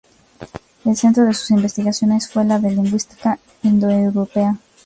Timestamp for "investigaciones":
1.51-2.27